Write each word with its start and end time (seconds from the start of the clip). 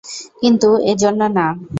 কিন্তু 0.41 0.69
এজন্য 0.91 1.21
না। 1.37 1.47